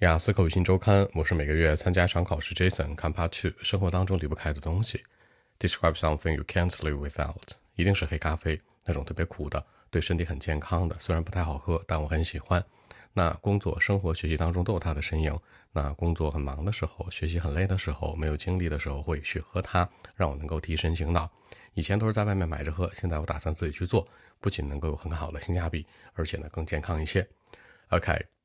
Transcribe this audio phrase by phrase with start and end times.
[0.00, 2.54] 雅思口语新周刊，我是每个月参加一场考试。
[2.54, 5.02] Jason，看 Part Two，生活当中离不开的东西。
[5.58, 7.34] Describe something you can't live without，
[7.76, 12.62] 一定是黑咖啡，那种特别苦的，对身体很健康的，虽然不太好喝，但我很喜欢。
[13.14, 15.34] 那工作、生活、学习当中都有它的身影。
[15.72, 21.26] 那工作很忙的时候，学习很累的时候，没有精力的时候，会去喝它，让我能够提神醒脑。
[21.72, 24.06] 以前都是在外面买着喝，现在我打算自己去做，
[24.42, 27.26] 不仅能够有很好的性价比，而且呢更健康一些。
[27.88, 28.35] OK。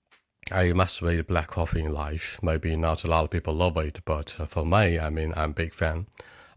[0.52, 2.38] I must rate black coffee in life.
[2.42, 5.54] Maybe not a lot of people love it, but for me, I mean, I'm a
[5.54, 6.08] big fan.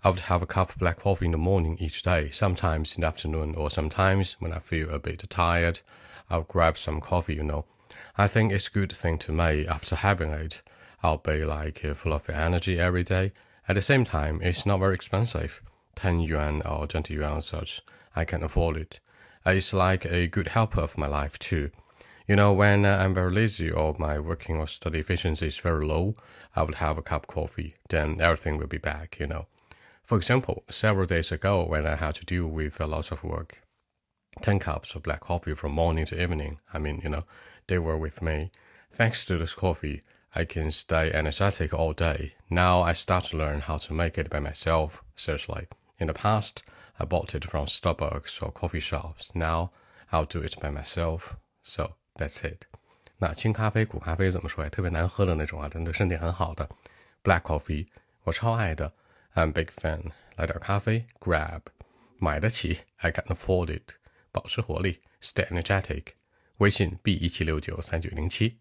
[0.03, 3.03] I would have a cup of black coffee in the morning each day, sometimes in
[3.03, 5.80] the afternoon, or sometimes when I feel a bit tired,
[6.29, 7.65] I'll grab some coffee, you know.
[8.19, 10.62] I think it's a good thing to me after having it.
[11.03, 13.33] I'll be like uh, full of energy every day.
[13.69, 15.62] At the same time, it's not very expensive.
[15.95, 17.83] 10 yuan or 20 yuan such.
[18.17, 19.01] I can afford it.
[19.47, 21.70] It's like a good helper of my life too.
[22.27, 26.16] You know, when I'm very lazy or my working or study efficiency is very low,
[26.56, 27.74] I would have a cup of coffee.
[27.91, 29.47] Then everything will be back, you know.
[30.03, 33.62] For example, several days ago when I had to deal with a lot of work,
[34.41, 37.25] 10 cups of black coffee from morning to evening, I mean, you know,
[37.66, 38.50] they were with me.
[38.91, 40.03] Thanks to this coffee,
[40.34, 42.33] I can stay energetic all day.
[42.48, 45.66] Now I start to learn how to make it by myself, seriously.
[45.98, 46.62] In the past,
[46.98, 49.34] I bought it from Starbucks or coffee shops.
[49.34, 49.72] Now
[50.11, 51.36] I'll do it by myself.
[51.62, 52.65] So That's it。
[53.19, 54.70] 那清咖啡、苦咖啡怎么说呀？
[54.70, 56.69] 特别难喝的那种啊，但对身体很好的。
[57.23, 57.87] Black coffee，
[58.25, 58.93] 我超爱的。
[59.34, 60.12] I'm big fan。
[60.37, 61.62] 来点咖啡，Grab，
[62.19, 62.81] 买得起。
[62.97, 63.95] I can afford it。
[64.31, 66.06] 保持活力，Stay energetic。
[66.59, 68.59] 微信 b 一七六九三九零七。